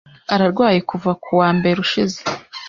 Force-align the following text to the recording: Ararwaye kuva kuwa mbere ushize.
Ararwaye 0.33 0.79
kuva 0.89 1.11
kuwa 1.23 1.49
mbere 1.57 1.77
ushize. 1.85 2.17